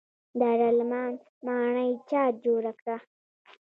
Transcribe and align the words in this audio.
دارالامان 0.39 1.13
ماڼۍ 1.45 1.91
چا 2.09 2.21
جوړه 2.43 2.71
کړه؟ 2.79 2.97